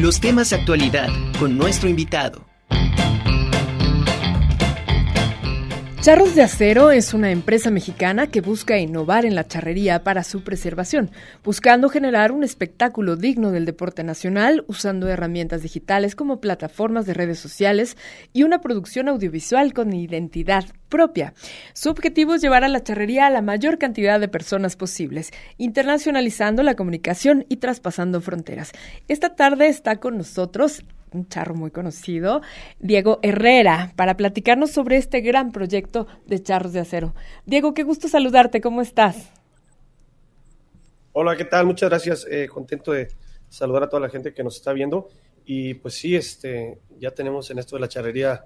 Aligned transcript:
los 0.00 0.18
temas 0.20 0.50
de 0.50 0.56
actualidad 0.56 1.08
con 1.38 1.58
nuestro 1.58 1.88
invitado. 1.88 2.49
Charros 6.00 6.34
de 6.34 6.40
Acero 6.40 6.92
es 6.92 7.12
una 7.12 7.30
empresa 7.30 7.70
mexicana 7.70 8.26
que 8.28 8.40
busca 8.40 8.78
innovar 8.78 9.26
en 9.26 9.34
la 9.34 9.46
charrería 9.46 10.02
para 10.02 10.24
su 10.24 10.42
preservación, 10.42 11.10
buscando 11.44 11.90
generar 11.90 12.32
un 12.32 12.42
espectáculo 12.42 13.16
digno 13.16 13.50
del 13.50 13.66
deporte 13.66 14.02
nacional 14.02 14.64
usando 14.66 15.08
herramientas 15.08 15.60
digitales 15.60 16.16
como 16.16 16.40
plataformas 16.40 17.04
de 17.04 17.12
redes 17.12 17.38
sociales 17.38 17.98
y 18.32 18.44
una 18.44 18.62
producción 18.62 19.08
audiovisual 19.08 19.74
con 19.74 19.92
identidad 19.92 20.64
propia. 20.88 21.34
Su 21.74 21.90
objetivo 21.90 22.32
es 22.32 22.40
llevar 22.40 22.64
a 22.64 22.68
la 22.68 22.82
charrería 22.82 23.26
a 23.26 23.30
la 23.30 23.42
mayor 23.42 23.76
cantidad 23.76 24.18
de 24.18 24.28
personas 24.28 24.76
posibles, 24.76 25.32
internacionalizando 25.58 26.62
la 26.62 26.76
comunicación 26.76 27.44
y 27.50 27.58
traspasando 27.58 28.22
fronteras. 28.22 28.72
Esta 29.06 29.36
tarde 29.36 29.68
está 29.68 29.96
con 29.96 30.16
nosotros 30.16 30.82
un 31.12 31.28
charro 31.28 31.54
muy 31.54 31.70
conocido, 31.70 32.42
Diego 32.78 33.18
Herrera, 33.22 33.92
para 33.96 34.16
platicarnos 34.16 34.70
sobre 34.70 34.96
este 34.96 35.20
gran 35.20 35.52
proyecto 35.52 36.06
de 36.26 36.42
charros 36.42 36.72
de 36.72 36.80
acero. 36.80 37.14
Diego, 37.46 37.74
qué 37.74 37.82
gusto 37.82 38.08
saludarte, 38.08 38.60
¿cómo 38.60 38.80
estás? 38.82 39.30
Hola, 41.12 41.36
¿qué 41.36 41.44
tal? 41.44 41.66
Muchas 41.66 41.88
gracias, 41.88 42.26
eh, 42.30 42.48
contento 42.48 42.92
de 42.92 43.08
saludar 43.48 43.84
a 43.84 43.88
toda 43.88 44.00
la 44.00 44.08
gente 44.08 44.32
que 44.32 44.44
nos 44.44 44.56
está 44.56 44.72
viendo. 44.72 45.08
Y 45.44 45.74
pues 45.74 45.94
sí, 45.94 46.14
este, 46.14 46.78
ya 46.98 47.10
tenemos 47.10 47.50
en 47.50 47.58
esto 47.58 47.76
de 47.76 47.80
la 47.80 47.88
charrería, 47.88 48.44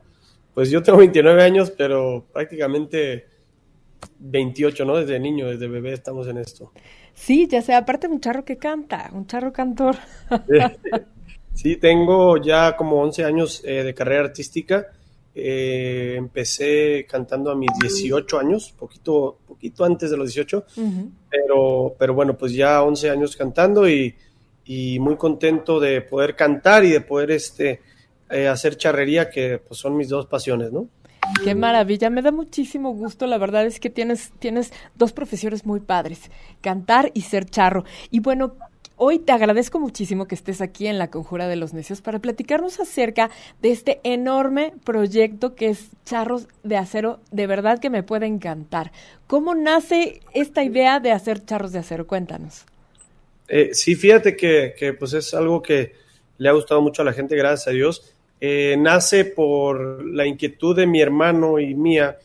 pues 0.55 0.71
yo 0.71 0.83
tengo 0.83 0.99
29 0.99 1.43
años, 1.43 1.71
pero 1.71 2.27
prácticamente 2.33 3.27
28, 4.19 4.85
¿no? 4.85 4.97
Desde 4.97 5.19
niño, 5.21 5.49
desde 5.49 5.69
bebé 5.69 5.93
estamos 5.93 6.27
en 6.29 6.39
esto. 6.39 6.73
Sí, 7.13 7.47
ya 7.47 7.63
sea, 7.63 7.79
aparte 7.79 8.09
un 8.09 8.21
charro 8.21 8.45
que 8.45 8.57
canta, 8.57 9.11
un 9.13 9.27
charro 9.27 9.53
cantor. 9.53 9.97
Sí, 11.55 11.77
tengo 11.77 12.37
ya 12.37 12.77
como 12.77 13.01
11 13.01 13.25
años 13.25 13.63
eh, 13.65 13.83
de 13.85 13.95
carrera 13.95 14.25
artística. 14.25 14.89
Eh, 15.37 16.15
empecé 16.17 17.07
cantando 17.09 17.51
a 17.51 17.57
mis 17.57 17.71
18 17.81 18.39
años, 18.39 18.73
poquito, 18.79 19.39
poquito 19.47 19.85
antes 19.85 20.11
de 20.11 20.17
los 20.17 20.33
18, 20.33 20.65
pero, 21.29 21.97
pero 21.99 22.15
bueno, 22.15 22.37
pues 22.37 22.53
ya 22.53 22.83
11 22.83 23.11
años 23.11 23.37
cantando 23.37 23.89
y, 23.89 24.15
muy 25.01 25.17
contento 25.17 25.81
de 25.81 26.01
poder 26.03 26.37
cantar 26.37 26.85
y 26.85 26.91
de 26.91 27.01
poder 27.01 27.33
este, 27.33 27.81
eh, 28.31 28.47
hacer 28.47 28.77
charrería, 28.77 29.29
que 29.29 29.59
pues 29.59 29.79
son 29.81 29.97
mis 29.97 30.09
dos 30.09 30.27
pasiones, 30.27 30.73
¿no? 30.73 30.89
Qué 31.43 31.55
maravilla, 31.55 32.11
me 32.11 32.23
da 32.23 32.31
muchísimo 32.31 32.93
gusto, 32.93 33.27
la 33.27 33.39
verdad 33.39 33.67
es 33.67 33.81
que 33.81 33.91
tienes, 33.91 34.33
tienes 34.39 34.73
dos 34.95 35.13
profesiones 35.13 35.67
muy 35.67 35.81
padres, 35.81 36.31
cantar 36.61 37.11
y 37.15 37.23
ser 37.23 37.47
charro. 37.47 37.85
Y 38.11 38.21
bueno, 38.21 38.57
Hoy 38.97 39.19
te 39.19 39.33
agradezco 39.33 39.81
muchísimo 39.81 40.29
que 40.29 40.37
estés 40.37 40.61
aquí 40.61 40.87
en 40.87 40.99
la 40.99 41.11
Conjura 41.11 41.49
de 41.49 41.57
los 41.57 41.75
Necios 41.75 42.01
para 42.01 42.21
platicarnos 42.21 42.79
acerca 42.79 43.29
de 43.61 43.73
este 43.73 44.01
enorme 44.05 44.73
proyecto 44.85 45.57
que 45.57 45.71
es 45.71 45.89
Charros 46.05 46.47
de 46.63 46.77
Acero. 46.77 47.19
De 47.33 47.49
verdad 47.49 47.81
que 47.81 47.91
me 47.91 48.05
puede 48.05 48.27
encantar. 48.27 48.93
¿Cómo 49.27 49.57
nace 49.57 50.21
esta 50.33 50.63
idea 50.63 51.01
de 51.01 51.11
hacer 51.11 51.45
charros 51.45 51.73
de 51.73 51.81
acero? 51.81 52.07
Cuéntanos. 52.07 52.67
Eh, 53.49 53.71
sí, 53.73 53.97
fíjate 53.97 54.37
que, 54.37 54.95
pues 54.97 55.13
es 55.15 55.35
algo 55.35 55.61
que 55.61 55.95
le 56.39 56.49
ha 56.49 56.53
gustado 56.53 56.81
mucho 56.81 57.03
a 57.03 57.05
la 57.05 57.13
gente, 57.13 57.35
gracias 57.35 57.67
a 57.67 57.71
Dios. 57.73 58.15
Eh, 58.41 58.77
nace 58.79 59.25
por 59.25 60.05
la 60.07 60.25
inquietud 60.25 60.77
de 60.77 60.87
mi 60.87 61.01
hermano 61.01 61.59
y 61.59 61.75
mía 61.75 62.17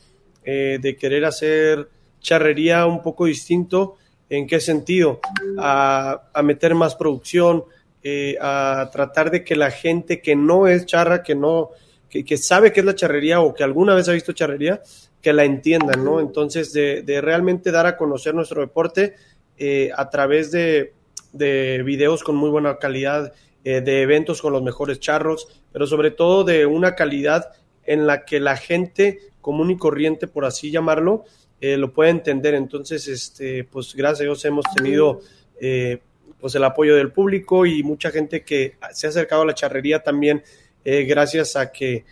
eh, 0.44 0.78
de 0.80 0.96
querer 0.96 1.24
hacer 1.24 1.88
charrería 2.20 2.86
un 2.86 3.02
poco 3.02 3.24
distinto 3.24 3.96
¿En 4.30 4.46
qué 4.46 4.60
sentido? 4.60 5.20
A, 5.58 6.22
meter 6.42 6.74
más 6.74 6.94
producción, 6.94 7.64
eh, 8.02 8.36
a 8.40 8.88
tratar 8.92 9.30
de 9.30 9.44
que 9.44 9.56
la 9.56 9.70
gente 9.70 10.22
que 10.22 10.36
no 10.36 10.68
es 10.68 10.86
charra, 10.86 11.22
que 11.22 11.34
no, 11.34 11.70
que, 12.08 12.36
sabe 12.36 12.72
qué 12.72 12.80
es 12.80 12.86
la 12.86 12.94
charrería 12.94 13.40
o 13.40 13.52
que 13.52 13.64
alguna 13.64 13.94
vez 13.94 14.08
ha 14.08 14.12
visto 14.12 14.32
charrería, 14.32 14.80
que 15.20 15.32
la 15.32 15.44
entiendan, 15.44 16.04
¿no? 16.04 16.20
Entonces, 16.20 16.72
de, 16.72 17.20
realmente 17.20 17.72
dar 17.72 17.86
a 17.86 17.96
conocer 17.96 18.34
nuestro 18.34 18.60
deporte 18.60 19.16
eh, 19.58 19.90
a 19.94 20.08
través 20.08 20.52
de, 20.52 20.94
de, 21.32 21.82
videos 21.82 22.22
con 22.22 22.36
muy 22.36 22.50
buena 22.50 22.78
calidad, 22.78 23.32
eh, 23.64 23.80
de 23.80 24.02
eventos 24.02 24.40
con 24.40 24.52
los 24.52 24.62
mejores 24.62 25.00
charros, 25.00 25.48
pero 25.72 25.86
sobre 25.86 26.10
todo 26.10 26.44
de 26.44 26.66
una 26.66 26.94
calidad 26.94 27.50
en 27.84 28.06
la 28.06 28.24
que 28.24 28.40
la 28.40 28.56
gente 28.56 29.18
común 29.40 29.70
y 29.70 29.76
corriente, 29.76 30.26
por 30.28 30.44
así 30.44 30.70
llamarlo, 30.70 31.24
eh, 31.60 31.76
lo 31.76 31.92
puede 31.92 32.10
entender. 32.10 32.54
Entonces, 32.54 33.06
este, 33.08 33.64
pues 33.64 33.94
gracias 33.94 34.20
a 34.20 34.24
Dios 34.24 34.44
hemos 34.44 34.64
tenido 34.74 35.20
eh, 35.60 35.98
pues 36.40 36.54
el 36.54 36.64
apoyo 36.64 36.96
del 36.96 37.12
público 37.12 37.66
y 37.66 37.82
mucha 37.82 38.10
gente 38.10 38.42
que 38.42 38.76
se 38.92 39.06
ha 39.06 39.10
acercado 39.10 39.42
a 39.42 39.46
la 39.46 39.54
charrería 39.54 40.02
también 40.02 40.42
eh, 40.84 41.04
gracias 41.04 41.56
a 41.56 41.70
que 41.70 42.04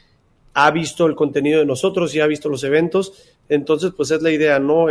ha 0.52 0.70
visto 0.70 1.06
el 1.06 1.14
contenido 1.14 1.60
de 1.60 1.66
nosotros 1.66 2.14
y 2.14 2.20
ha 2.20 2.26
visto 2.26 2.48
los 2.48 2.64
eventos. 2.64 3.12
Entonces, 3.48 3.92
pues 3.96 4.10
es 4.10 4.20
la 4.20 4.30
idea, 4.30 4.58
¿no? 4.58 4.88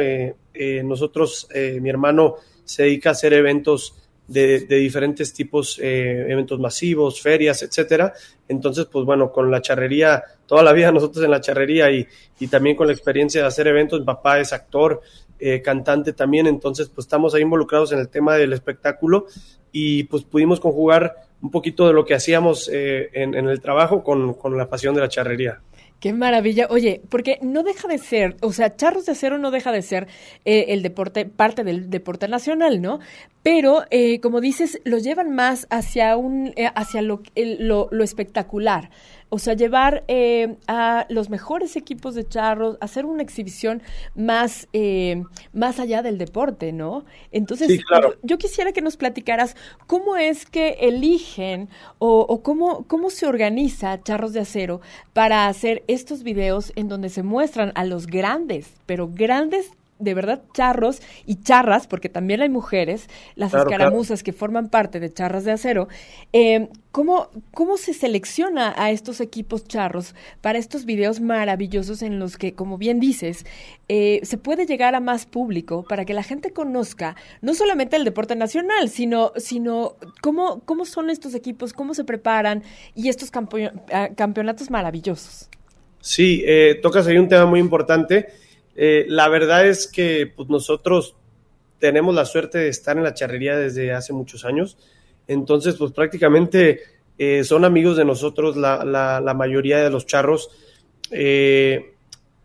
nosotros, 0.83 1.47
mi 1.53 1.89
hermano 1.89 2.37
se 2.63 2.83
dedica 2.83 3.09
a 3.09 3.11
hacer 3.11 3.33
eventos 3.33 3.93
de, 4.27 4.59
diferentes 4.59 5.33
tipos, 5.33 5.79
eh, 5.81 6.25
eventos 6.29 6.59
masivos, 6.59 7.21
ferias, 7.21 7.63
etcétera. 7.63 8.13
Entonces, 8.47 8.85
pues 8.85 9.05
bueno, 9.05 9.31
con 9.31 9.49
la 9.49 9.61
charrería, 9.61 10.23
toda 10.45 10.63
la 10.63 10.73
vida 10.73 10.91
nosotros 10.93 11.23
en 11.23 11.31
la 11.31 11.41
charrería 11.41 11.89
y, 11.91 12.05
y 12.39 12.47
también 12.47 12.75
con 12.75 12.87
la 12.87 12.93
experiencia 12.93 13.41
de 13.41 13.47
hacer 13.47 13.67
eventos, 13.67 13.99
mi 13.99 14.05
papá 14.05 14.39
es 14.39 14.53
actor, 14.53 15.01
eh, 15.39 15.61
cantante 15.61 16.13
también, 16.13 16.47
entonces 16.47 16.89
pues 16.89 17.05
estamos 17.05 17.35
ahí 17.35 17.43
involucrados 17.43 17.91
en 17.91 17.99
el 17.99 18.09
tema 18.09 18.35
del 18.35 18.53
espectáculo 18.53 19.27
y 19.71 20.05
pues 20.05 20.23
pudimos 20.23 20.59
conjugar 20.59 21.13
un 21.43 21.51
poquito 21.51 21.85
de 21.85 21.93
lo 21.93 22.05
que 22.05 22.15
hacíamos 22.15 22.67
eh, 22.73 23.09
en, 23.13 23.35
en, 23.35 23.47
el 23.47 23.61
trabajo 23.61 24.03
con, 24.03 24.33
con 24.33 24.57
la 24.57 24.67
pasión 24.67 24.95
de 24.95 25.01
la 25.01 25.09
charrería. 25.09 25.61
Qué 25.99 26.13
maravilla. 26.13 26.67
Oye, 26.69 27.01
porque 27.09 27.39
no 27.41 27.63
deja 27.63 27.87
de 27.87 27.97
ser, 27.97 28.37
o 28.41 28.53
sea, 28.53 28.75
Charros 28.75 29.07
de 29.07 29.13
Acero 29.13 29.39
no 29.39 29.49
deja 29.49 29.71
de 29.71 29.81
ser 29.81 30.07
eh, 30.45 30.65
el 30.69 30.83
deporte, 30.83 31.25
parte 31.25 31.63
del 31.63 31.89
deporte 31.89 32.27
nacional, 32.27 32.81
¿no? 32.81 32.99
Pero, 33.41 33.83
eh, 33.89 34.19
como 34.19 34.39
dices, 34.39 34.79
lo 34.83 34.99
llevan 34.99 35.33
más 35.33 35.65
hacia 35.71 36.15
un, 36.15 36.53
eh, 36.55 36.69
hacia 36.75 37.01
lo, 37.01 37.23
lo, 37.35 37.87
lo 37.91 38.03
espectacular. 38.03 38.91
O 39.29 39.39
sea, 39.39 39.53
llevar 39.53 40.03
eh, 40.07 40.55
a 40.67 41.05
los 41.09 41.29
mejores 41.29 41.75
equipos 41.75 42.15
de 42.15 42.27
charros, 42.27 42.77
hacer 42.81 43.05
una 43.05 43.23
exhibición 43.23 43.81
más, 44.15 44.67
eh, 44.73 45.23
más 45.53 45.79
allá 45.79 46.01
del 46.01 46.17
deporte, 46.17 46.71
¿no? 46.71 47.05
Entonces, 47.31 47.81
yo, 48.23 48.37
quisiera 48.37 48.71
que 48.71 48.81
nos 48.81 48.97
platicaras 48.97 49.55
cómo 49.85 50.15
es 50.15 50.45
que 50.45 50.77
eligen 50.81 51.69
o, 51.99 52.21
o 52.21 52.41
cómo, 52.41 52.85
cómo 52.87 53.09
se 53.09 53.27
organiza 53.27 54.01
Charros 54.01 54.33
de 54.33 54.39
Acero 54.41 54.81
para 55.13 55.47
hacer 55.47 55.83
estos 55.87 56.23
videos 56.23 56.71
en 56.75 56.87
donde 56.87 57.09
se 57.09 57.23
muestran 57.23 57.71
a 57.75 57.83
los 57.83 58.07
grandes, 58.07 58.73
pero 58.85 59.09
grandes 59.13 59.71
de 59.99 60.13
verdad 60.13 60.41
charros 60.53 61.01
y 61.25 61.41
charras, 61.41 61.87
porque 61.87 62.09
también 62.09 62.41
hay 62.41 62.49
mujeres, 62.49 63.09
las 63.35 63.53
escaramuzas 63.53 64.23
que 64.23 64.33
forman 64.33 64.69
parte 64.69 64.99
de 64.99 65.11
charras 65.11 65.43
de 65.43 65.51
acero. 65.51 65.87
Eh, 66.33 66.69
¿cómo, 66.91 67.29
¿Cómo 67.53 67.77
se 67.77 67.93
selecciona 67.93 68.73
a 68.75 68.91
estos 68.91 69.21
equipos 69.21 69.65
charros 69.67 70.15
para 70.41 70.57
estos 70.57 70.85
videos 70.85 71.19
maravillosos 71.19 72.01
en 72.01 72.19
los 72.19 72.37
que, 72.37 72.53
como 72.53 72.77
bien 72.77 72.99
dices, 72.99 73.45
eh, 73.87 74.19
se 74.23 74.37
puede 74.37 74.65
llegar 74.65 74.95
a 74.95 74.99
más 74.99 75.25
público 75.25 75.85
para 75.87 76.05
que 76.05 76.13
la 76.13 76.23
gente 76.23 76.51
conozca 76.51 77.15
no 77.41 77.53
solamente 77.53 77.95
el 77.95 78.03
deporte 78.03 78.35
nacional, 78.35 78.89
sino, 78.89 79.31
sino 79.35 79.95
cómo, 80.21 80.61
cómo 80.65 80.85
son 80.85 81.09
estos 81.09 81.35
equipos, 81.35 81.73
cómo 81.73 81.93
se 81.93 82.03
preparan 82.03 82.63
y 82.95 83.09
estos 83.09 83.31
ah, 83.91 84.09
campeonatos 84.15 84.69
maravillosos? 84.69 85.49
Sí, 85.99 86.43
eh, 86.45 86.79
tocas 86.81 87.05
ahí 87.07 87.17
un 87.17 87.27
tema 87.27 87.45
muy 87.45 87.59
importante 87.59 88.27
eh, 88.79 89.05
la 89.09 89.27
verdad 89.27 89.67
es 89.67 89.87
que 89.87 90.31
pues, 90.33 90.49
nosotros 90.49 91.15
tenemos 91.79 92.13
la 92.13 92.25
suerte 92.25 92.59
de 92.59 92.69
estar 92.69 92.95
en 92.95 93.03
la 93.03 93.15
charrería 93.15 93.57
desde 93.57 93.91
hace 93.91 94.13
muchos 94.13 94.45
años. 94.45 94.77
Entonces, 95.27 95.75
pues 95.75 95.91
prácticamente 95.91 96.81
eh, 97.17 97.43
son 97.43 97.65
amigos 97.65 97.97
de 97.97 98.05
nosotros 98.05 98.55
la, 98.55 98.85
la, 98.85 99.33
mayoría 99.33 99.79
de 99.79 99.89
los 99.89 100.05
charros. 100.05 100.49
Eh, 101.09 101.93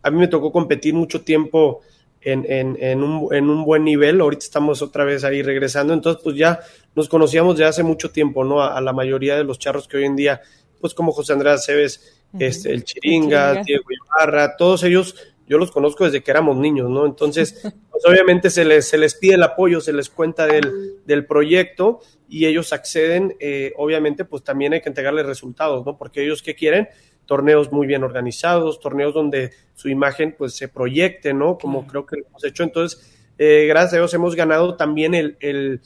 a 0.02 0.10
mí 0.10 0.18
me 0.18 0.28
tocó 0.28 0.50
competir 0.50 0.94
mucho 0.94 1.20
tiempo 1.20 1.82
en, 2.22 2.46
en, 2.48 2.78
en, 2.80 3.02
un, 3.02 3.34
en, 3.34 3.50
un, 3.50 3.64
buen 3.64 3.84
nivel. 3.84 4.20
Ahorita 4.20 4.44
estamos 4.44 4.80
otra 4.80 5.04
vez 5.04 5.24
ahí 5.24 5.42
regresando. 5.42 5.92
Entonces, 5.92 6.22
pues 6.24 6.36
ya 6.36 6.60
nos 6.94 7.10
conocíamos 7.10 7.58
de 7.58 7.66
hace 7.66 7.82
mucho 7.82 8.10
tiempo, 8.10 8.42
¿no? 8.42 8.62
A, 8.62 8.80
la 8.80 8.94
mayoría 8.94 9.36
de 9.36 9.44
los 9.44 9.58
charros 9.58 9.86
que 9.86 9.98
hoy 9.98 10.04
en 10.04 10.16
día, 10.16 10.40
pues 10.80 10.94
como 10.94 11.12
José 11.12 11.34
Andrés 11.34 11.64
Cebes, 11.66 12.18
este, 12.38 12.72
el 12.72 12.84
Chiringa, 12.84 13.62
Diego 13.62 13.84
Ibarra, 13.90 14.56
todos 14.56 14.82
ellos 14.84 15.14
yo 15.52 15.58
los 15.58 15.70
conozco 15.70 16.06
desde 16.06 16.22
que 16.22 16.30
éramos 16.30 16.56
niños, 16.56 16.88
¿no? 16.88 17.04
Entonces, 17.04 17.60
pues 17.90 18.06
obviamente 18.06 18.48
se 18.48 18.64
les, 18.64 18.88
se 18.88 18.96
les 18.96 19.14
pide 19.14 19.34
el 19.34 19.42
apoyo, 19.42 19.82
se 19.82 19.92
les 19.92 20.08
cuenta 20.08 20.46
del, 20.46 21.02
del 21.04 21.26
proyecto 21.26 22.00
y 22.26 22.46
ellos 22.46 22.72
acceden, 22.72 23.36
eh, 23.38 23.74
obviamente, 23.76 24.24
pues 24.24 24.42
también 24.42 24.72
hay 24.72 24.80
que 24.80 24.88
entregarles 24.88 25.26
resultados, 25.26 25.84
¿no? 25.84 25.98
Porque 25.98 26.24
ellos, 26.24 26.42
¿qué 26.42 26.54
quieren? 26.54 26.88
Torneos 27.26 27.70
muy 27.70 27.86
bien 27.86 28.02
organizados, 28.02 28.80
torneos 28.80 29.12
donde 29.12 29.50
su 29.74 29.90
imagen, 29.90 30.34
pues, 30.38 30.54
se 30.54 30.68
proyecte, 30.68 31.34
¿no? 31.34 31.58
Como 31.58 31.86
creo 31.86 32.06
que 32.06 32.16
lo 32.16 32.26
hemos 32.28 32.42
hecho. 32.44 32.62
Entonces, 32.62 33.14
eh, 33.36 33.66
gracias 33.68 33.92
a 33.92 33.96
Dios 33.96 34.14
hemos 34.14 34.34
ganado 34.34 34.76
también 34.76 35.12
el, 35.14 35.36
el, 35.40 35.82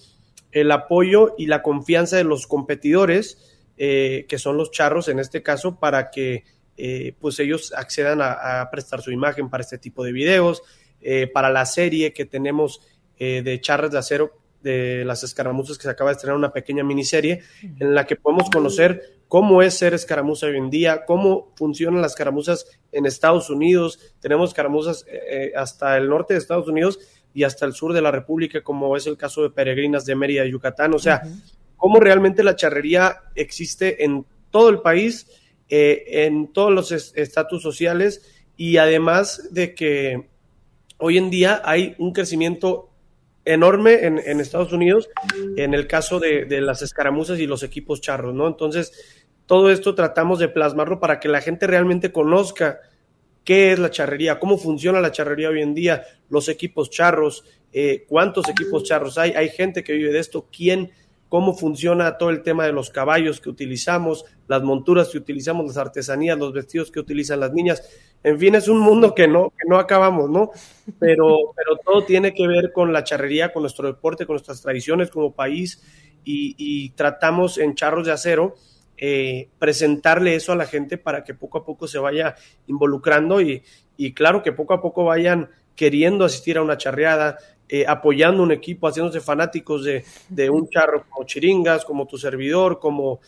el 0.53 0.71
apoyo 0.71 1.35
y 1.37 1.47
la 1.47 1.63
confianza 1.63 2.17
de 2.17 2.23
los 2.23 2.47
competidores 2.47 3.59
eh, 3.79 4.27
que 4.29 4.39
son 4.39 4.57
los 4.57 4.71
charros 4.71 5.09
en 5.09 5.19
este 5.19 5.43
caso, 5.43 5.81
para 5.81 6.11
que 6.13 6.45
eh, 6.77 7.15
pues 7.21 7.39
ellos 7.39 7.73
accedan 7.77 8.21
a, 8.23 8.69
prestar 8.71 9.03
su 9.03 9.11
imagen 9.11 9.49
para 9.49 9.63
este 9.63 9.79
tipo 9.79 10.05
de 10.05 10.13
videos, 10.13 10.63
eh, 11.01 11.27
para 11.27 11.51
la 11.51 11.67
serie 11.67 12.13
que 12.13 12.25
tenemos 12.25 12.81
de 13.19 13.59
charras 13.63 13.91
de 13.91 13.99
acero 13.99 14.39
de 14.61 15.03
las 15.07 15.23
escaramuzas 15.23 15.79
que 15.79 15.85
se 15.85 15.89
acaba 15.89 16.11
de 16.11 16.17
estrenar 16.17 16.37
una 16.37 16.53
pequeña 16.53 16.85
miniserie 16.85 17.41
en 17.63 17.95
la 17.95 18.05
que 18.05 18.17
podemos 18.17 18.51
conocer 18.51 19.23
cómo 19.27 19.63
es 19.63 19.73
ser 19.73 19.95
escaramuza 19.95 20.45
hoy 20.45 20.59
en 20.59 20.69
día, 20.69 21.07
cómo 21.07 21.55
funcionan 21.57 22.03
las 22.03 22.13
escaramuzas 22.13 22.67
en 22.93 23.07
Estados 23.07 23.49
Unidos. 23.49 24.15
Tenemos 24.21 24.51
escaramuzas 24.51 25.07
hasta 25.57 25.97
el 25.97 26.11
norte 26.11 26.35
de 26.35 26.41
Estados 26.41 26.69
Unidos 26.69 26.99
y 27.37 27.45
hasta 27.45 27.67
el 27.67 27.75
sur 27.75 27.93
de 27.93 28.01
la 28.01 28.11
República, 28.11 28.63
como 28.63 28.97
es 28.97 29.07
el 29.07 29.19
caso 29.19 29.43
de 29.43 29.51
Peregrinas 29.51 30.07
de 30.07 30.15
Mérida 30.15 30.47
y 30.47 30.53
Yucatán. 30.53 30.95
O 30.95 30.99
sea, 30.99 31.21
cómo 31.77 32.01
realmente 32.01 32.43
la 32.43 32.57
charrería 32.57 33.25
existe 33.35 34.05
en 34.05 34.25
todo 34.51 34.71
el 34.71 34.81
país, 34.81 35.27
eh, 35.69 36.05
en 36.27 36.53
todos 36.53 36.73
los 36.73 36.93
estatus 36.93 37.63
sociales 37.63 38.23
y 38.57 38.77
además 38.77 39.49
de 39.53 39.75
que 39.75 40.29
hoy 40.99 41.19
en 41.19 41.31
día 41.31 41.61
hay 41.65 41.95
un 41.99 42.13
crecimiento 42.13 42.91
enorme 43.45 44.05
en, 44.05 44.41
Estados 44.41 44.73
Unidos 44.73 45.09
en 45.57 45.73
el 45.73 45.87
caso 45.87 46.19
de, 46.19 46.47
las 46.61 46.83
escaramuzas 46.83 47.39
y 47.39 47.47
los 47.47 47.63
equipos 47.63 48.01
charros, 48.01 48.35
¿no? 48.35 48.49
Entonces, 48.49 49.25
todo 49.47 49.71
esto 49.71 49.95
tratamos 49.95 50.41
de 50.41 50.49
plasmarlo 50.49 50.99
para 50.99 51.21
que 51.21 51.29
la 51.29 51.41
gente 51.41 51.67
realmente 51.67 52.11
conozca 52.11 52.81
qué 53.45 53.73
es 53.73 53.79
la 53.79 53.91
charrería, 53.91 54.41
cómo 54.41 54.59
funciona 54.59 55.01
la 55.01 55.13
charrería 55.13 55.51
hoy 55.51 55.63
en 55.63 55.75
día, 55.75 56.03
los 56.29 56.49
equipos 56.49 56.91
charros, 56.91 57.45
eh, 57.73 58.05
cuántos 58.09 58.49
equipos 58.49 58.83
charros 58.83 59.17
hay, 59.17 59.31
hay 59.33 59.49
gente 59.49 59.85
que 59.85 59.93
vive 59.93 60.13
de 60.13 60.19
esto, 60.19 60.49
quién 60.51 60.91
cómo 61.29 61.55
funciona 61.55 62.19
todo 62.19 62.31
el 62.31 62.43
tema 62.43 62.65
de 62.65 62.73
los 62.73 62.91
caballos 62.91 63.41
que 63.41 63.49
utilizamos, 63.49 64.25
las 64.47 64.63
monturas 64.63 65.09
que 65.09 65.19
utilizamos, 65.19 65.67
las 65.67 65.77
artesanías, 65.77 66.39
los 66.39 66.53
vestidos 66.53 66.91
que 66.91 67.01
utilizan 67.01 67.41
las 67.41 67.53
niñas. 67.53 67.83
En 68.23 68.39
fin, 68.39 68.55
es 68.55 68.69
un 68.69 68.79
mundo 68.79 69.15
que 69.15 69.29
no, 69.29 69.51
que 69.51 69.69
no 69.69 69.79
acabamos, 69.79 70.31
¿no? 70.31 70.51
Pero, 70.99 71.39
pero 71.57 71.77
todo 71.85 72.05
tiene 72.05 72.35
que 72.35 72.47
ver 72.47 72.73
con 72.73 72.93
la 72.93 73.05
charrería, 73.05 73.53
con 73.53 73.63
nuestro 73.63 73.87
deporte, 73.87 74.27
con 74.27 74.35
nuestras 74.35 74.63
tradiciones 74.63 75.11
como 75.11 75.33
país 75.33 75.83
y, 76.29 76.91
tratamos 76.91 77.59
en 77.59 77.77
Charros 77.77 78.07
de 78.07 78.13
Acero 78.13 78.57
eh, 78.97 79.49
presentarle 79.59 80.35
eso 80.35 80.53
a 80.53 80.57
la 80.57 80.67
gente 80.67 80.99
para 80.99 81.23
que 81.23 81.35
poco 81.35 81.59
a 81.59 81.65
poco 81.65 81.87
se 81.87 81.99
vaya 81.99 82.35
involucrando 82.67 83.41
y, 83.41 83.63
y 83.97 84.13
claro 84.13 84.43
que 84.43 84.53
poco 84.53 84.75
a 84.75 84.81
poco 84.81 85.05
vayan 85.05 85.51
queriendo 85.77 86.25
asistir 86.25 86.59
a 86.59 86.63
una 86.63 86.79
charreada, 86.79 87.39
eh, 87.69 87.85
apoyando 87.87 88.43
un 88.43 88.53
equipo, 88.53 88.89
haciéndose 88.89 89.21
fanáticos 89.21 89.85
de, 89.85 90.05
de, 90.29 90.51
un 90.51 90.69
charro 90.71 91.05
como 91.09 91.27
Chiringas, 91.27 91.85
como 91.85 92.07
tu 92.07 92.19
servidor, 92.19 92.79
como 92.79 93.21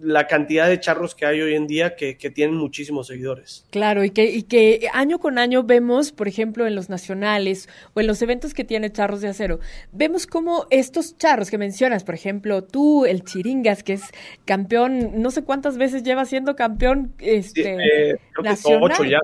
la 0.00 0.26
cantidad 0.26 0.68
de 0.68 0.78
charros 0.78 1.14
que 1.14 1.26
hay 1.26 1.40
hoy 1.40 1.54
en 1.54 1.66
día 1.66 1.96
que, 1.96 2.16
que 2.16 2.30
tienen 2.30 2.56
muchísimos 2.56 3.08
seguidores. 3.08 3.66
Claro, 3.70 4.04
y 4.04 4.10
que, 4.10 4.30
y 4.30 4.44
que 4.44 4.88
año 4.92 5.18
con 5.18 5.38
año 5.38 5.64
vemos, 5.64 6.12
por 6.12 6.28
ejemplo, 6.28 6.66
en 6.66 6.74
los 6.74 6.88
nacionales 6.88 7.68
o 7.94 8.00
en 8.00 8.06
los 8.06 8.22
eventos 8.22 8.54
que 8.54 8.64
tiene 8.64 8.92
Charros 8.92 9.20
de 9.20 9.28
Acero, 9.28 9.58
vemos 9.92 10.26
cómo 10.26 10.66
estos 10.70 11.16
charros 11.18 11.50
que 11.50 11.58
mencionas, 11.58 12.04
por 12.04 12.14
ejemplo, 12.14 12.62
tú, 12.62 13.06
el 13.06 13.24
Chiringas, 13.24 13.82
que 13.82 13.94
es 13.94 14.02
campeón, 14.44 15.20
no 15.20 15.30
sé 15.30 15.42
cuántas 15.42 15.78
veces 15.78 16.02
lleva 16.02 16.24
siendo 16.24 16.54
campeón 16.54 17.12
este, 17.18 17.74
eh, 17.74 18.18
nacional. 18.42 19.08
ya. 19.08 19.20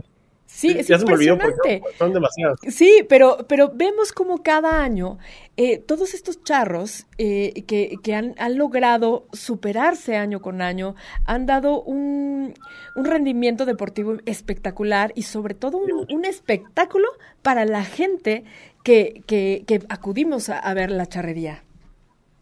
Sí, 0.54 0.68
es 0.68 0.88
impresionante. 0.88 1.82
son 1.98 2.12
demasiados. 2.12 2.60
Sí, 2.68 3.04
pero, 3.08 3.38
pero 3.48 3.72
vemos 3.74 4.12
como 4.12 4.44
cada 4.44 4.84
año 4.84 5.18
eh, 5.56 5.78
todos 5.78 6.14
estos 6.14 6.44
charros 6.44 7.06
eh, 7.18 7.64
que, 7.66 7.96
que 8.04 8.14
han, 8.14 8.36
han, 8.38 8.56
logrado 8.56 9.26
superarse 9.32 10.14
año 10.14 10.40
con 10.40 10.62
año, 10.62 10.94
han 11.26 11.46
dado 11.46 11.82
un, 11.82 12.54
un 12.94 13.04
rendimiento 13.04 13.66
deportivo 13.66 14.18
espectacular 14.26 15.10
y 15.16 15.22
sobre 15.22 15.54
todo 15.54 15.78
un, 15.78 16.06
un 16.08 16.24
espectáculo 16.24 17.08
para 17.42 17.64
la 17.64 17.82
gente 17.82 18.44
que, 18.84 19.22
que, 19.26 19.64
que 19.66 19.80
acudimos 19.88 20.50
a, 20.50 20.60
a, 20.60 20.72
ver 20.72 20.92
la 20.92 21.06
charrería. 21.06 21.64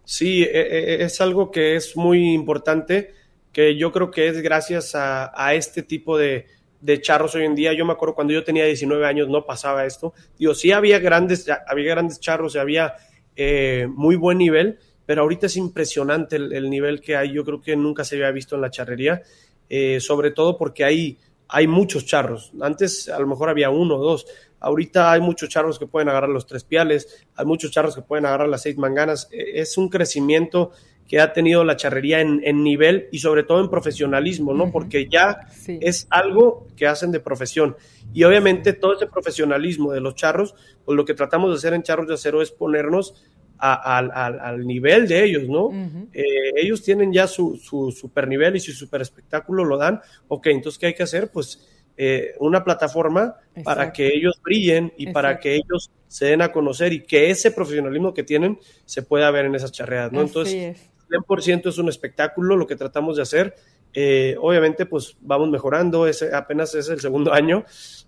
Sí, 0.04 0.42
e, 0.42 0.50
e, 0.50 1.02
es 1.04 1.18
algo 1.22 1.50
que 1.50 1.76
es 1.76 1.96
muy 1.96 2.34
importante, 2.34 3.14
que 3.54 3.78
yo 3.78 3.90
creo 3.90 4.10
que 4.10 4.28
es 4.28 4.42
gracias 4.42 4.94
a, 4.94 5.32
a 5.34 5.54
este 5.54 5.82
tipo 5.82 6.18
de 6.18 6.44
de 6.82 7.00
charros 7.00 7.34
hoy 7.34 7.44
en 7.44 7.54
día. 7.54 7.72
Yo 7.72 7.86
me 7.86 7.92
acuerdo 7.92 8.14
cuando 8.14 8.34
yo 8.34 8.44
tenía 8.44 8.66
19 8.66 9.06
años 9.06 9.28
no 9.28 9.46
pasaba 9.46 9.86
esto. 9.86 10.12
Digo, 10.38 10.54
sí 10.54 10.72
había 10.72 10.98
grandes, 10.98 11.48
había 11.66 11.90
grandes 11.90 12.20
charros 12.20 12.54
y 12.56 12.58
había 12.58 12.94
eh, 13.36 13.86
muy 13.88 14.16
buen 14.16 14.38
nivel, 14.38 14.78
pero 15.06 15.22
ahorita 15.22 15.46
es 15.46 15.56
impresionante 15.56 16.36
el, 16.36 16.68
nivel 16.68 17.00
que 17.00 17.16
hay. 17.16 17.32
Yo 17.32 17.44
creo 17.44 17.62
que 17.62 17.76
nunca 17.76 18.04
se 18.04 18.16
había 18.16 18.30
visto 18.32 18.56
en 18.56 18.62
la 18.62 18.70
charrería, 18.70 19.22
eh, 19.68 20.00
sobre 20.00 20.32
todo 20.32 20.58
porque 20.58 20.84
hay, 20.84 21.18
hay 21.48 21.68
muchos 21.68 22.04
charros. 22.04 22.52
Antes 22.60 23.08
a 23.08 23.18
lo 23.20 23.28
mejor 23.28 23.48
había 23.48 23.70
uno 23.70 23.96
o 23.96 24.02
dos. 24.02 24.26
Ahorita 24.58 25.12
hay 25.12 25.20
muchos 25.20 25.48
charros 25.48 25.78
que 25.78 25.86
pueden 25.86 26.08
agarrar 26.08 26.30
los 26.30 26.46
tres 26.46 26.64
piales, 26.64 27.26
hay 27.36 27.46
muchos 27.46 27.70
charros 27.70 27.94
que 27.94 28.02
pueden 28.02 28.26
agarrar 28.26 28.48
las 28.48 28.62
seis 28.62 28.76
manganas. 28.76 29.28
E, 29.30 29.60
es 29.60 29.78
un 29.78 29.88
crecimiento 29.88 30.72
que 31.12 31.20
ha 31.20 31.34
tenido 31.34 31.62
la 31.62 31.76
charrería 31.76 32.22
en, 32.22 32.64
nivel 32.64 33.10
y 33.12 33.18
sobre 33.18 33.42
todo 33.42 33.60
en 33.60 33.68
profesionalismo, 33.68 34.54
¿no? 34.54 34.72
Porque 34.72 35.10
ya 35.10 35.40
es 35.66 36.06
algo 36.08 36.66
que 36.74 36.86
hacen 36.86 37.12
de 37.12 37.20
profesión. 37.20 37.76
Y 38.14 38.24
obviamente 38.24 38.72
todo 38.72 38.94
ese 38.94 39.06
profesionalismo 39.08 39.92
de 39.92 40.00
los 40.00 40.14
charros, 40.14 40.54
pues 40.86 40.96
lo 40.96 41.04
que 41.04 41.12
tratamos 41.12 41.50
de 41.50 41.56
hacer 41.56 41.74
en 41.74 41.82
Charros 41.82 42.08
de 42.08 42.14
Acero 42.14 42.40
es 42.40 42.50
ponernos 42.50 43.22
al 43.58 44.66
nivel 44.66 45.06
de 45.06 45.22
ellos, 45.22 45.46
¿no? 45.46 45.68
Eh, 46.14 46.22
ellos 46.56 46.82
tienen 46.82 47.12
ya 47.12 47.26
su, 47.26 47.58
su 47.58 47.92
super 47.92 48.26
nivel 48.26 48.56
y 48.56 48.60
su 48.60 48.72
super 48.72 49.02
espectáculo 49.02 49.66
lo 49.66 49.76
dan. 49.76 50.00
Ok, 50.28 50.46
entonces, 50.46 50.78
¿qué 50.78 50.86
hay 50.86 50.94
que 50.94 51.02
hacer? 51.02 51.30
Pues 51.30 51.68
eh, 51.98 52.36
una 52.40 52.64
plataforma 52.64 53.36
para 53.62 53.92
que 53.92 54.06
ellos 54.06 54.40
brillen 54.42 54.94
y 54.96 55.12
para 55.12 55.38
que 55.38 55.56
ellos 55.56 55.90
se 56.08 56.24
den 56.24 56.40
a 56.40 56.50
conocer 56.50 56.94
y 56.94 57.02
que 57.02 57.28
ese 57.28 57.50
profesionalismo 57.50 58.14
que 58.14 58.22
tienen 58.22 58.58
se 58.86 59.02
pueda 59.02 59.30
ver 59.30 59.44
en 59.44 59.54
esas 59.54 59.72
charreadas, 59.72 60.10
¿no? 60.10 60.22
Entonces, 60.22 60.90
100% 61.12 61.68
es 61.68 61.78
un 61.78 61.88
espectáculo 61.88 62.56
lo 62.56 62.66
que 62.66 62.76
tratamos 62.76 63.16
de 63.16 63.22
hacer. 63.22 63.54
Eh, 63.94 64.36
obviamente, 64.40 64.86
pues 64.86 65.16
vamos 65.20 65.50
mejorando, 65.50 66.06
es, 66.06 66.22
apenas 66.22 66.74
es 66.74 66.88
el 66.88 67.00
segundo 67.00 67.32
año 67.34 67.64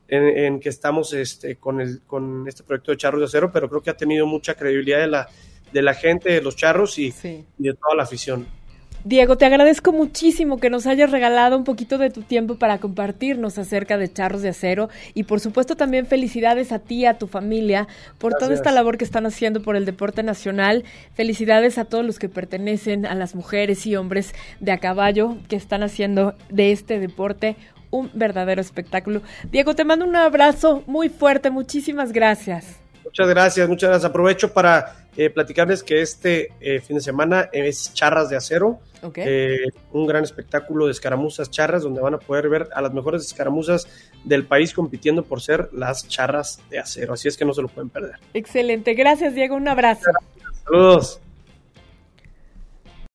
en, 0.08 0.60
que 0.60 0.68
estamos 0.68 1.12
este, 1.12 1.56
con, 1.56 1.80
el, 1.80 2.02
con 2.02 2.46
este 2.48 2.62
proyecto 2.62 2.92
de 2.92 2.96
Charros 2.96 3.20
de 3.20 3.26
Acero, 3.26 3.52
pero 3.52 3.68
creo 3.68 3.82
que 3.82 3.90
ha 3.90 3.96
tenido 3.96 4.26
mucha 4.26 4.54
credibilidad 4.54 5.00
de 5.00 5.08
la, 5.08 5.28
de 5.72 5.82
la 5.82 5.94
gente, 5.94 6.32
de 6.32 6.40
los 6.40 6.56
charros 6.56 6.98
y, 6.98 7.12
y 7.22 7.62
de 7.62 7.74
toda 7.74 7.96
la 7.96 8.04
afición. 8.04 8.46
Diego, 9.06 9.36
te 9.36 9.44
agradezco 9.44 9.92
muchísimo 9.92 10.56
que 10.56 10.70
nos 10.70 10.86
hayas 10.86 11.10
regalado 11.10 11.58
un 11.58 11.64
poquito 11.64 11.98
de 11.98 12.08
tu 12.08 12.22
tiempo 12.22 12.54
para 12.54 12.78
compartirnos 12.78 13.58
acerca 13.58 13.98
de 13.98 14.10
Charros 14.10 14.40
de 14.40 14.48
Acero 14.48 14.88
y 15.12 15.24
por 15.24 15.40
supuesto 15.40 15.76
también 15.76 16.06
felicidades 16.06 16.72
a 16.72 16.78
ti, 16.78 17.04
a 17.04 17.18
tu 17.18 17.26
familia, 17.26 17.86
por 18.16 18.32
toda 18.32 18.54
esta 18.54 18.72
labor 18.72 18.96
que 18.96 19.04
están 19.04 19.26
haciendo 19.26 19.60
por 19.60 19.76
el 19.76 19.84
deporte 19.84 20.22
nacional. 20.22 20.84
Felicidades 21.12 21.76
a 21.76 21.84
todos 21.84 22.02
los 22.02 22.18
que 22.18 22.30
pertenecen 22.30 23.04
a 23.04 23.14
las 23.14 23.34
mujeres 23.34 23.86
y 23.86 23.94
hombres 23.94 24.34
de 24.60 24.72
a 24.72 24.78
caballo 24.78 25.36
que 25.48 25.56
están 25.56 25.82
haciendo 25.82 26.34
de 26.48 26.72
este 26.72 26.98
deporte 26.98 27.56
un 27.90 28.10
verdadero 28.14 28.62
espectáculo. 28.62 29.20
Diego, 29.52 29.74
te 29.74 29.84
mando 29.84 30.06
un 30.06 30.16
abrazo 30.16 30.82
muy 30.86 31.10
fuerte, 31.10 31.50
muchísimas 31.50 32.10
gracias. 32.10 32.83
Muchas 33.04 33.28
gracias, 33.28 33.68
muchas 33.68 33.90
gracias. 33.90 34.10
Aprovecho 34.10 34.52
para 34.52 34.96
eh, 35.16 35.30
platicarles 35.30 35.82
que 35.82 36.00
este 36.00 36.52
eh, 36.60 36.80
fin 36.80 36.96
de 36.96 37.02
semana 37.02 37.48
es 37.52 37.92
Charras 37.94 38.28
de 38.28 38.36
Acero, 38.36 38.80
eh, 39.14 39.66
un 39.92 40.06
gran 40.06 40.24
espectáculo 40.24 40.86
de 40.86 40.92
escaramuzas 40.92 41.50
charras 41.50 41.82
donde 41.82 42.00
van 42.00 42.14
a 42.14 42.18
poder 42.18 42.48
ver 42.48 42.68
a 42.74 42.80
las 42.80 42.92
mejores 42.92 43.24
escaramuzas 43.24 43.86
del 44.24 44.46
país 44.46 44.72
compitiendo 44.72 45.22
por 45.22 45.42
ser 45.42 45.68
las 45.72 46.08
charras 46.08 46.60
de 46.70 46.78
acero. 46.78 47.12
Así 47.12 47.28
es 47.28 47.36
que 47.36 47.44
no 47.44 47.52
se 47.52 47.62
lo 47.62 47.68
pueden 47.68 47.90
perder. 47.90 48.14
Excelente, 48.32 48.94
gracias 48.94 49.34
Diego, 49.34 49.56
un 49.56 49.68
abrazo. 49.68 50.10
Saludos. 50.64 51.20